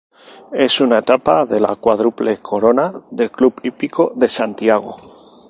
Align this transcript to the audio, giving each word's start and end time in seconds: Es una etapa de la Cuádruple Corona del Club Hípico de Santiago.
Es 0.61 0.81
una 0.81 0.97
etapa 1.03 1.35
de 1.45 1.59
la 1.59 1.75
Cuádruple 1.75 2.35
Corona 2.39 2.91
del 3.11 3.29
Club 3.29 3.61
Hípico 3.63 4.13
de 4.15 4.29
Santiago. 4.29 4.97